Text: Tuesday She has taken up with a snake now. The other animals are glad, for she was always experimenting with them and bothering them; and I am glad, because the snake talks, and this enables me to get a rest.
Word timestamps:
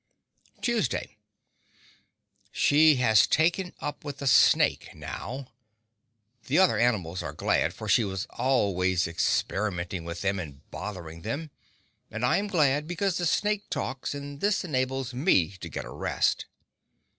Tuesday 0.61 1.15
She 2.51 2.95
has 2.95 3.27
taken 3.27 3.71
up 3.81 4.03
with 4.03 4.19
a 4.23 4.25
snake 4.25 4.95
now. 4.95 5.51
The 6.47 6.57
other 6.57 6.79
animals 6.79 7.21
are 7.21 7.33
glad, 7.33 7.71
for 7.75 7.87
she 7.87 8.03
was 8.03 8.25
always 8.31 9.05
experimenting 9.07 10.03
with 10.03 10.21
them 10.21 10.39
and 10.39 10.67
bothering 10.71 11.21
them; 11.21 11.51
and 12.09 12.25
I 12.25 12.37
am 12.37 12.47
glad, 12.47 12.87
because 12.87 13.19
the 13.19 13.27
snake 13.27 13.69
talks, 13.69 14.15
and 14.15 14.41
this 14.41 14.63
enables 14.63 15.13
me 15.13 15.49
to 15.57 15.69
get 15.69 15.85
a 15.85 15.91
rest. 15.91 16.45